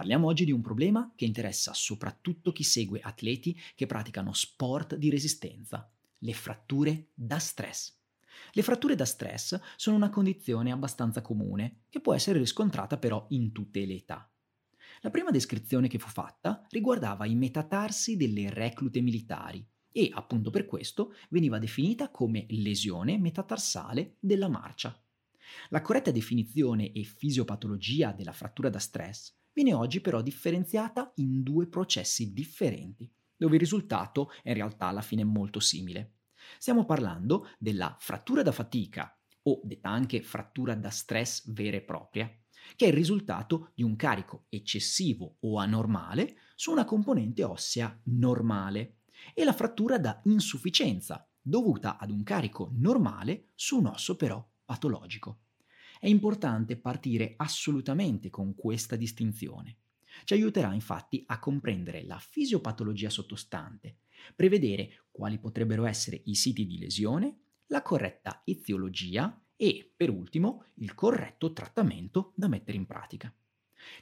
[0.00, 5.10] Parliamo oggi di un problema che interessa soprattutto chi segue atleti che praticano sport di
[5.10, 7.98] resistenza, le fratture da stress.
[8.52, 13.52] Le fratture da stress sono una condizione abbastanza comune che può essere riscontrata però in
[13.52, 14.26] tutte le età.
[15.02, 19.62] La prima descrizione che fu fatta riguardava i metatarsi delle reclute militari
[19.92, 24.98] e, appunto per questo, veniva definita come lesione metatarsale della marcia.
[25.68, 31.66] La corretta definizione e fisiopatologia della frattura da stress viene oggi però differenziata in due
[31.66, 36.14] processi differenti, dove il risultato è in realtà alla fine molto simile.
[36.58, 42.26] Stiamo parlando della frattura da fatica, o detta anche frattura da stress vera e propria,
[42.74, 49.00] che è il risultato di un carico eccessivo o anormale su una componente ossea normale,
[49.34, 55.40] e la frattura da insufficienza, dovuta ad un carico normale su un osso però patologico.
[56.02, 59.80] È importante partire assolutamente con questa distinzione.
[60.24, 63.98] Ci aiuterà infatti a comprendere la fisiopatologia sottostante,
[64.34, 70.94] prevedere quali potrebbero essere i siti di lesione, la corretta eziologia e, per ultimo, il
[70.94, 73.30] corretto trattamento da mettere in pratica.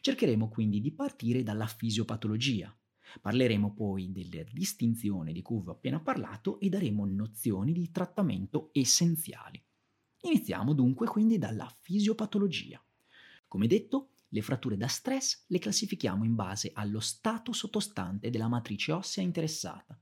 [0.01, 2.73] Cercheremo quindi di partire dalla fisiopatologia.
[3.21, 8.71] Parleremo poi della distinzione di cui vi ho appena parlato e daremo nozioni di trattamento
[8.73, 9.61] essenziali.
[10.23, 12.83] Iniziamo dunque quindi dalla fisiopatologia.
[13.47, 18.93] Come detto, le fratture da stress le classifichiamo in base allo stato sottostante della matrice
[18.93, 19.99] ossea interessata.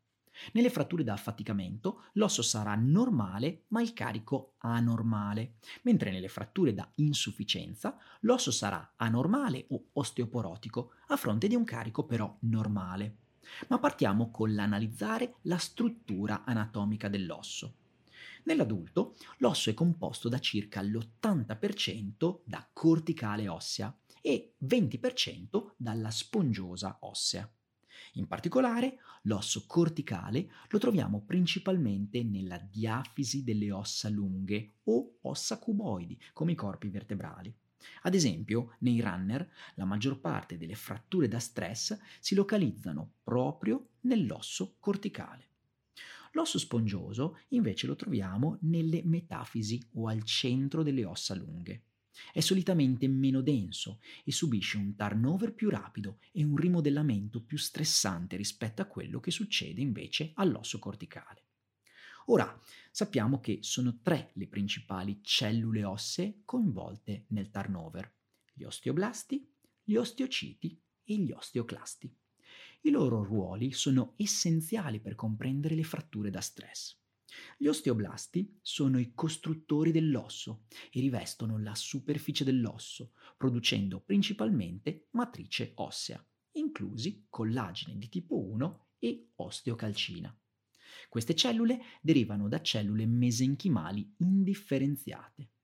[0.52, 6.90] Nelle fratture da affaticamento l'osso sarà normale ma il carico anormale, mentre nelle fratture da
[6.96, 13.16] insufficienza l'osso sarà anormale o osteoporotico a fronte di un carico però normale.
[13.68, 17.74] Ma partiamo con l'analizzare la struttura anatomica dell'osso.
[18.46, 27.50] Nell'adulto l'osso è composto da circa l'80% da corticale ossea e 20% dalla spongiosa ossea.
[28.14, 36.20] In particolare, l'osso corticale lo troviamo principalmente nella diafisi delle ossa lunghe o ossa cuboidi,
[36.32, 37.52] come i corpi vertebrali.
[38.02, 44.76] Ad esempio, nei runner la maggior parte delle fratture da stress si localizzano proprio nell'osso
[44.78, 45.48] corticale.
[46.36, 51.84] L'osso spongioso invece lo troviamo nelle metafisi o al centro delle ossa lunghe.
[52.30, 58.36] È solitamente meno denso e subisce un turnover più rapido e un rimodellamento più stressante
[58.36, 61.44] rispetto a quello che succede invece all'osso corticale.
[62.26, 62.60] Ora,
[62.90, 68.14] sappiamo che sono tre le principali cellule ossee coinvolte nel turnover,
[68.52, 69.50] gli osteoblasti,
[69.82, 72.14] gli osteociti e gli osteoclasti.
[72.86, 76.96] I loro ruoli sono essenziali per comprendere le fratture da stress.
[77.58, 86.24] Gli osteoblasti sono i costruttori dell'osso e rivestono la superficie dell'osso, producendo principalmente matrice ossea,
[86.52, 90.32] inclusi collagene di tipo 1 e osteocalcina.
[91.08, 95.54] Queste cellule derivano da cellule mesenchimali indifferenziate.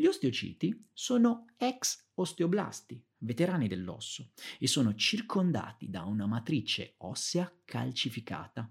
[0.00, 8.66] Gli osteociti sono ex osteoblasti, veterani dell'osso, e sono circondati da una matrice ossea calcificata.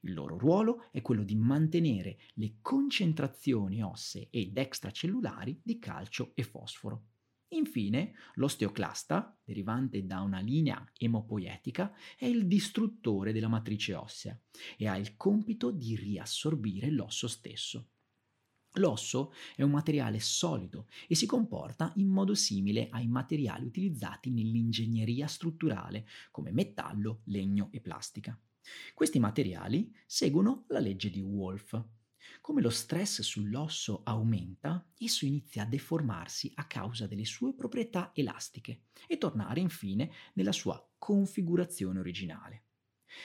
[0.00, 6.44] Il loro ruolo è quello di mantenere le concentrazioni ossee ed extracellulari di calcio e
[6.44, 7.08] fosforo.
[7.48, 14.40] Infine, l'osteoclasta, derivante da una linea emopoietica, è il distruttore della matrice ossea
[14.78, 17.88] e ha il compito di riassorbire l'osso stesso.
[18.78, 25.28] L'osso è un materiale solido e si comporta in modo simile ai materiali utilizzati nell'ingegneria
[25.28, 28.36] strutturale come metallo, legno e plastica.
[28.92, 31.80] Questi materiali seguono la legge di Wolff.
[32.40, 38.86] Come lo stress sull'osso aumenta, esso inizia a deformarsi a causa delle sue proprietà elastiche
[39.06, 42.63] e tornare infine nella sua configurazione originale.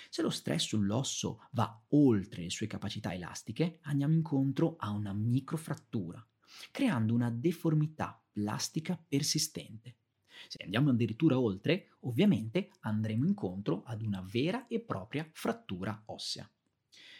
[0.09, 6.25] Se lo stress sull'osso va oltre le sue capacità elastiche, andiamo incontro a una microfrattura,
[6.71, 9.97] creando una deformità plastica persistente.
[10.47, 16.49] Se andiamo addirittura oltre, ovviamente andremo incontro ad una vera e propria frattura ossea.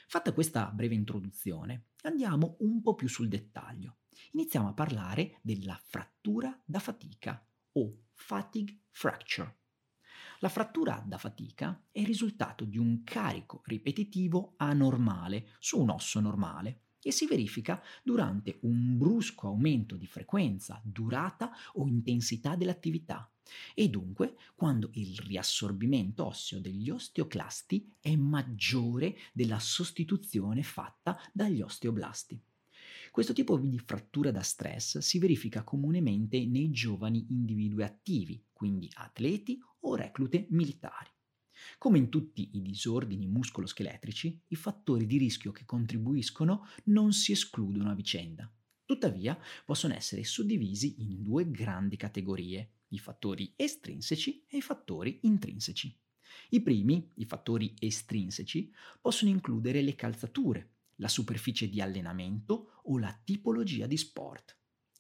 [0.08, 3.98] Fatta questa breve introduzione, andiamo un po' più sul dettaglio.
[4.32, 9.59] Iniziamo a parlare della frattura da fatica o fatigue fracture.
[10.42, 16.22] La frattura da fatica è il risultato di un carico ripetitivo anormale su un osso
[16.22, 23.30] normale e si verifica durante un brusco aumento di frequenza, durata o intensità dell'attività
[23.74, 32.42] e dunque quando il riassorbimento osseo degli osteoclasti è maggiore della sostituzione fatta dagli osteoblasti.
[33.12, 39.58] Questo tipo di frattura da stress si verifica comunemente nei giovani individui attivi, quindi atleti
[39.84, 41.10] o reclute militari.
[41.78, 47.90] Come in tutti i disordini muscoloscheletrici, i fattori di rischio che contribuiscono non si escludono
[47.90, 48.52] a vicenda.
[48.84, 55.98] Tuttavia, possono essere suddivisi in due grandi categorie, i fattori estrinseci e i fattori intrinseci.
[56.50, 63.18] I primi, i fattori estrinseci, possono includere le calzature, la superficie di allenamento o la
[63.24, 64.59] tipologia di sport.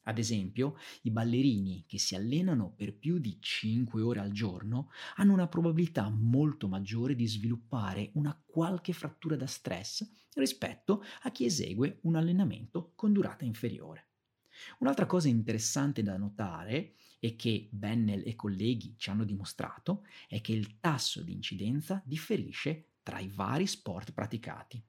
[0.09, 5.33] Ad esempio, i ballerini che si allenano per più di 5 ore al giorno hanno
[5.33, 11.99] una probabilità molto maggiore di sviluppare una qualche frattura da stress rispetto a chi esegue
[12.03, 14.07] un allenamento con durata inferiore.
[14.79, 20.53] Un'altra cosa interessante da notare e che Bennell e colleghi ci hanno dimostrato è che
[20.53, 24.83] il tasso di incidenza differisce tra i vari sport praticati.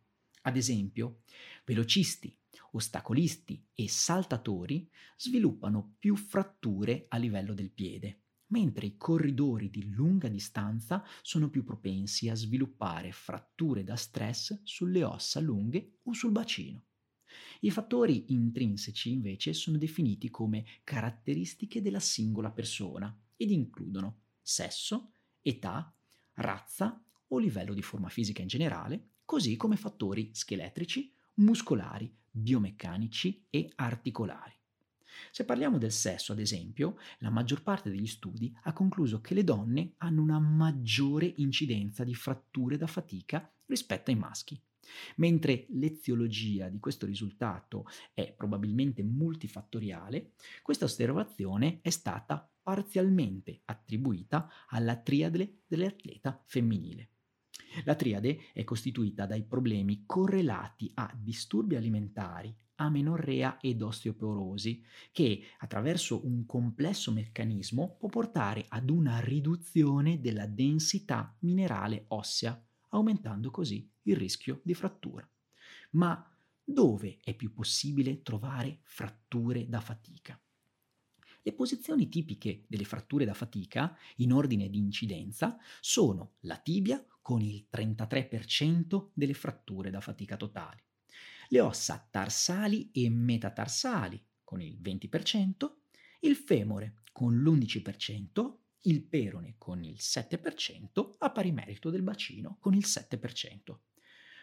[0.44, 1.20] Ad esempio,
[1.66, 2.34] velocisti,
[2.72, 10.28] ostacolisti e saltatori sviluppano più fratture a livello del piede, mentre i corridori di lunga
[10.28, 16.84] distanza sono più propensi a sviluppare fratture da stress sulle ossa lunghe o sul bacino.
[17.60, 25.94] I fattori intrinseci invece sono definiti come caratteristiche della singola persona ed includono sesso, età,
[26.34, 33.70] razza o livello di forma fisica in generale, così come fattori scheletrici, muscolari, biomeccanici e
[33.76, 34.54] articolari.
[35.30, 39.44] Se parliamo del sesso, ad esempio, la maggior parte degli studi ha concluso che le
[39.44, 44.60] donne hanno una maggiore incidenza di fratture da fatica rispetto ai maschi.
[45.16, 50.32] Mentre l'eziologia di questo risultato è probabilmente multifattoriale,
[50.62, 57.10] questa osservazione è stata parzialmente attribuita alla triade dell'atleta femminile.
[57.84, 64.82] La triade è costituita dai problemi correlati a disturbi alimentari, amenorrea ed osteoporosi,
[65.12, 73.50] che attraverso un complesso meccanismo può portare ad una riduzione della densità minerale ossea, aumentando
[73.50, 75.28] così il rischio di frattura.
[75.92, 76.24] Ma
[76.64, 80.40] dove è più possibile trovare fratture da fatica?
[81.42, 87.40] Le posizioni tipiche delle fratture da fatica, in ordine di incidenza, sono la tibia con
[87.40, 90.82] il 33% delle fratture da fatica totali,
[91.48, 95.70] le ossa tarsali e metatarsali con il 20%,
[96.20, 102.74] il femore con l'11%, il perone con il 7%, a pari merito del bacino con
[102.74, 103.78] il 7%.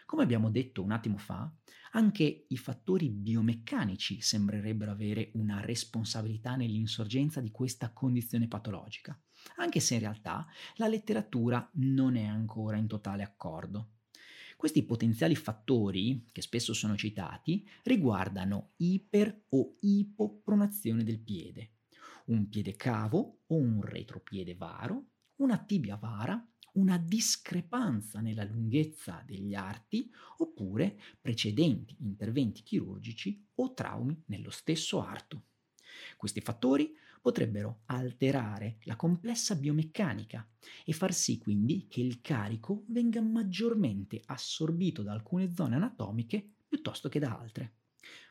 [0.08, 1.54] Come abbiamo detto un attimo fa,
[1.92, 9.20] anche i fattori biomeccanici sembrerebbero avere una responsabilità nell'insorgenza di questa condizione patologica,
[9.56, 10.46] anche se in realtà
[10.76, 13.96] la letteratura non è ancora in totale accordo.
[14.56, 21.72] Questi potenziali fattori, che spesso sono citati, riguardano iper o ipopronazione del piede,
[22.28, 26.42] un piede cavo o un retropiede varo, una tibia vara
[26.78, 35.42] una discrepanza nella lunghezza degli arti oppure precedenti interventi chirurgici o traumi nello stesso arto.
[36.16, 40.48] Questi fattori potrebbero alterare la complessa biomeccanica
[40.84, 47.08] e far sì quindi che il carico venga maggiormente assorbito da alcune zone anatomiche piuttosto
[47.08, 47.74] che da altre.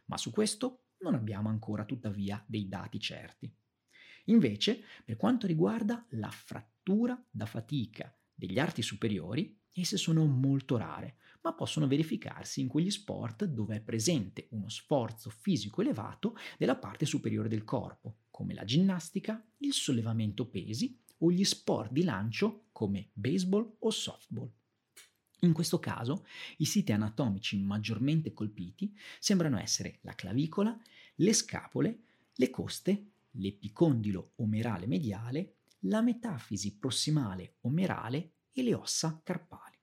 [0.05, 3.53] Ma su questo non abbiamo ancora tuttavia dei dati certi.
[4.25, 11.17] Invece, per quanto riguarda la frattura da fatica degli arti superiori, esse sono molto rare,
[11.41, 17.06] ma possono verificarsi in quegli sport dove è presente uno sforzo fisico elevato della parte
[17.06, 23.09] superiore del corpo, come la ginnastica, il sollevamento pesi o gli sport di lancio come
[23.13, 24.51] baseball o softball.
[25.41, 26.25] In questo caso,
[26.57, 30.79] i siti anatomici maggiormente colpiti sembrano essere la clavicola,
[31.15, 31.99] le scapole,
[32.35, 39.77] le coste, l'epicondilo omerale mediale la metafisi prossimale omerale e le ossa carpali.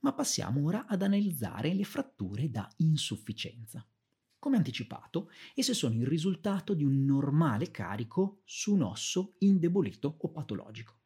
[0.00, 3.86] Ma passiamo ora ad analizzare le fratture da insufficienza.
[4.38, 10.30] Come anticipato, esse sono il risultato di un normale carico su un osso indebolito o
[10.30, 10.98] patologico.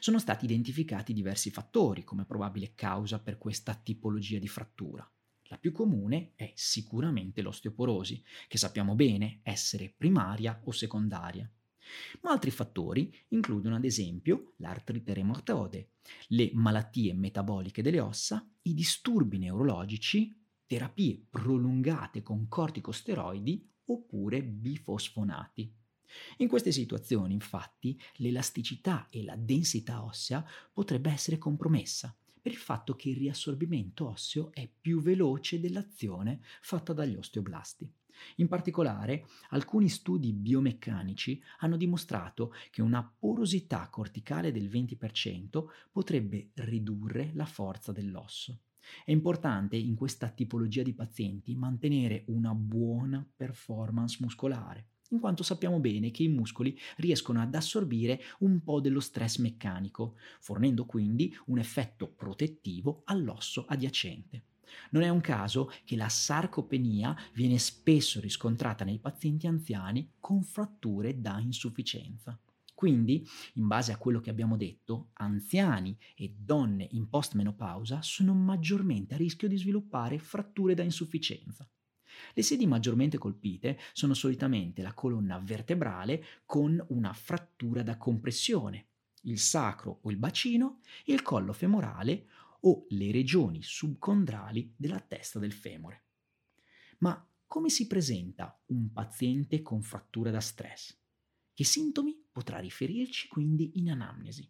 [0.00, 5.08] Sono stati identificati diversi fattori come probabile causa per questa tipologia di frattura.
[5.44, 11.50] La più comune è sicuramente l'osteoporosi, che sappiamo bene essere primaria o secondaria.
[12.22, 15.92] Ma altri fattori includono ad esempio l'artrite reumatoide,
[16.28, 25.74] le malattie metaboliche delle ossa, i disturbi neurologici, terapie prolungate con corticosteroidi oppure bifosfonati.
[26.38, 32.94] In queste situazioni, infatti, l'elasticità e la densità ossea potrebbe essere compromessa per il fatto
[32.94, 37.92] che il riassorbimento osseo è più veloce dell'azione fatta dagli osteoblasti.
[38.36, 47.30] In particolare, alcuni studi biomeccanici hanno dimostrato che una porosità corticale del 20% potrebbe ridurre
[47.34, 48.60] la forza dell'osso.
[49.04, 55.80] È importante in questa tipologia di pazienti mantenere una buona performance muscolare, in quanto sappiamo
[55.80, 61.58] bene che i muscoli riescono ad assorbire un po' dello stress meccanico, fornendo quindi un
[61.58, 64.44] effetto protettivo all'osso adiacente.
[64.90, 71.20] Non è un caso che la sarcopenia viene spesso riscontrata nei pazienti anziani con fratture
[71.20, 72.38] da insufficienza.
[72.80, 79.12] Quindi, in base a quello che abbiamo detto, anziani e donne in postmenopausa sono maggiormente
[79.12, 81.68] a rischio di sviluppare fratture da insufficienza.
[82.32, 88.86] Le sedi maggiormente colpite sono solitamente la colonna vertebrale con una frattura da compressione,
[89.24, 92.26] il sacro o il bacino, il collo femorale
[92.60, 96.04] o le regioni subcondrali della testa del femore.
[96.98, 100.96] Ma come si presenta un paziente con frattura da stress?
[101.52, 104.48] Che sintomi potrà riferirci quindi in anamnesi?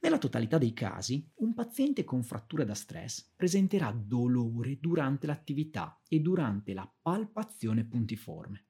[0.00, 6.20] Nella totalità dei casi, un paziente con frattura da stress presenterà dolore durante l'attività e
[6.20, 8.66] durante la palpazione puntiforme.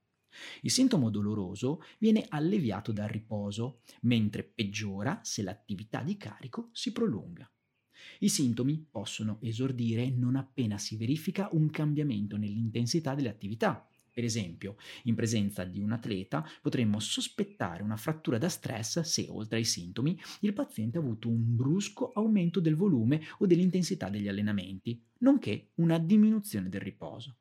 [0.63, 7.51] Il sintomo doloroso viene alleviato dal riposo, mentre peggiora se l'attività di carico si prolunga.
[8.21, 13.89] I sintomi possono esordire non appena si verifica un cambiamento nell'intensità delle attività.
[14.17, 19.59] Per esempio, in presenza di un atleta potremmo sospettare una frattura da stress se, oltre
[19.59, 24.99] ai sintomi, il paziente ha avuto un brusco aumento del volume o dell'intensità degli allenamenti,
[25.19, 27.37] nonché una diminuzione del riposo.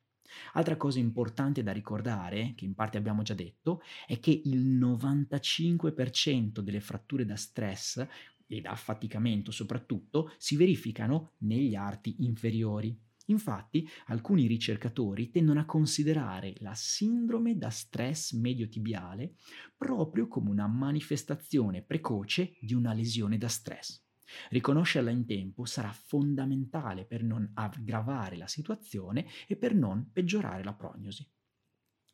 [0.54, 6.60] Altra cosa importante da ricordare, che in parte abbiamo già detto, è che il 95%
[6.60, 8.06] delle fratture da stress
[8.48, 12.98] e da affaticamento soprattutto si verificano negli arti inferiori.
[13.28, 19.36] Infatti, alcuni ricercatori tendono a considerare la sindrome da stress medio-tibiale
[19.76, 24.04] proprio come una manifestazione precoce di una lesione da stress.
[24.50, 30.74] Riconoscerla in tempo sarà fondamentale per non aggravare la situazione e per non peggiorare la
[30.74, 31.28] prognosi.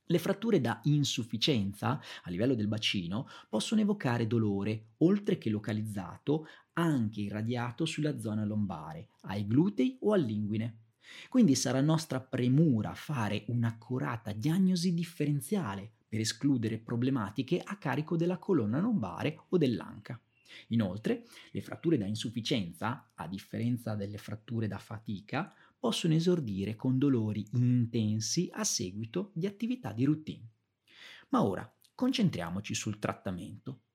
[0.05, 7.21] Le fratture da insufficienza a livello del bacino possono evocare dolore, oltre che localizzato, anche
[7.21, 10.79] irradiato sulla zona lombare, ai glutei o all'inguine.
[11.29, 18.79] Quindi sarà nostra premura fare un'accurata diagnosi differenziale per escludere problematiche a carico della colonna
[18.79, 20.19] lombare o dell'anca.
[20.67, 27.43] Inoltre, le fratture da insufficienza, a differenza delle fratture da fatica, possono esordire con dolori
[27.53, 30.47] intensi a seguito di attività di routine.
[31.29, 33.85] Ma ora concentriamoci sul trattamento.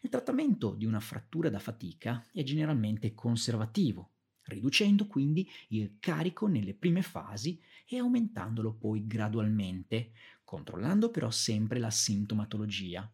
[0.00, 4.12] Il trattamento di una frattura da fatica è generalmente conservativo,
[4.44, 10.12] riducendo quindi il carico nelle prime fasi e aumentandolo poi gradualmente,
[10.42, 13.12] controllando però sempre la sintomatologia.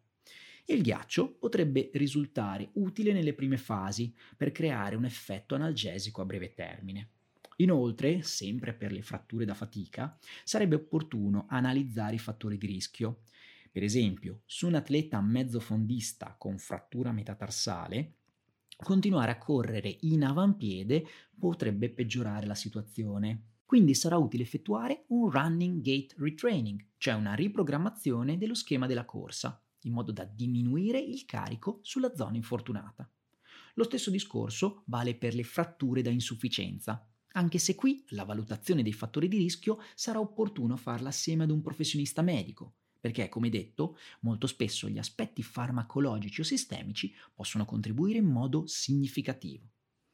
[0.67, 6.53] Il ghiaccio potrebbe risultare utile nelle prime fasi per creare un effetto analgesico a breve
[6.53, 7.12] termine.
[7.63, 13.21] Inoltre, sempre per le fratture da fatica, sarebbe opportuno analizzare i fattori di rischio.
[13.71, 18.17] Per esempio, su un atleta mezzofondista con frattura metatarsale,
[18.75, 21.05] continuare a correre in avampiede
[21.39, 23.45] potrebbe peggiorare la situazione.
[23.65, 29.63] Quindi sarà utile effettuare un running gate retraining, cioè una riprogrammazione dello schema della corsa,
[29.83, 33.09] in modo da diminuire il carico sulla zona infortunata.
[33.75, 38.93] Lo stesso discorso vale per le fratture da insufficienza, anche se qui la valutazione dei
[38.93, 44.47] fattori di rischio sarà opportuno farla assieme ad un professionista medico, perché, come detto, molto
[44.47, 49.67] spesso gli aspetti farmacologici o sistemici possono contribuire in modo significativo.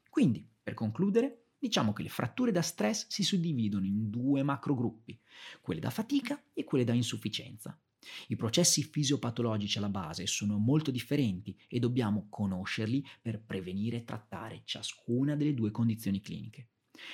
[0.09, 5.19] Quindi, per concludere, diciamo che le fratture da stress si suddividono in due macrogruppi,
[5.61, 7.77] quelle da fatica e quelle da insufficienza.
[8.29, 14.61] I processi fisiopatologici alla base sono molto differenti e dobbiamo conoscerli per prevenire e trattare
[14.63, 16.69] ciascuna delle due condizioni cliniche.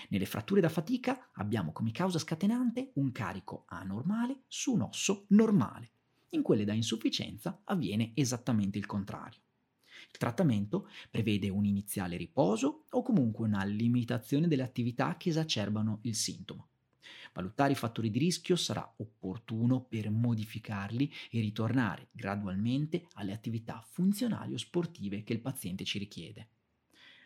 [0.10, 5.92] Nelle fratture da fatica abbiamo come causa scatenante un carico anormale su un osso normale.
[6.30, 9.40] In quelle da insufficienza avviene esattamente il contrario.
[10.12, 16.16] Il trattamento prevede un iniziale riposo o comunque una limitazione delle attività che esacerbano il
[16.16, 16.70] sintomo.
[17.34, 24.54] Valutare i fattori di rischio sarà opportuno per modificarli e ritornare gradualmente alle attività funzionali
[24.54, 26.48] o sportive che il paziente ci richiede.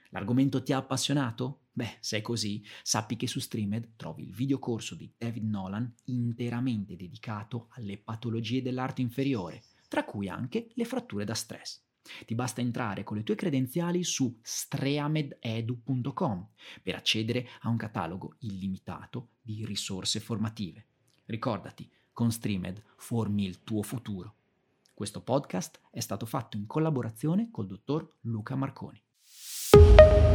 [0.09, 1.65] L'argomento ti ha appassionato?
[1.71, 6.95] Beh, se è così, sappi che su Streamed trovi il videocorso di David Nolan interamente
[6.95, 11.81] dedicato alle patologie dell'arto inferiore, tra cui anche le fratture da stress.
[12.25, 16.47] Ti basta entrare con le tue credenziali su streamededu.com
[16.81, 20.85] per accedere a un catalogo illimitato di risorse formative.
[21.25, 24.33] Ricordati, con Streamed formi il tuo futuro.
[24.93, 28.99] Questo podcast è stato fatto in collaborazione col dottor Luca Marconi.
[29.71, 30.28] Thank you